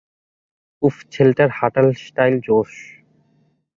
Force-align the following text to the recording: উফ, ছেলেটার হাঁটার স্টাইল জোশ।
উফ, 0.81 0.95
ছেলেটার 1.11 1.49
হাঁটার 1.49 1.85
স্টাইল 2.05 2.35
জোশ। 2.39 2.71